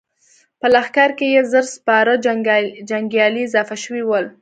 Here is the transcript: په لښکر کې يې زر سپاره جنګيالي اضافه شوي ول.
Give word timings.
په 0.59 0.67
لښکر 0.73 1.09
کې 1.17 1.27
يې 1.33 1.41
زر 1.51 1.65
سپاره 1.75 2.13
جنګيالي 2.89 3.41
اضافه 3.45 3.75
شوي 3.83 4.03
ول. 4.05 4.25